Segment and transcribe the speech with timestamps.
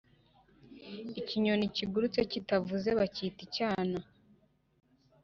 [1.19, 3.99] Ikinyoni kigurutse kitavuze bakita icyana